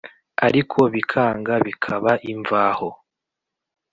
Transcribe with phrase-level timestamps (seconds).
[0.47, 2.89] ariko bikanga bikaba imvaho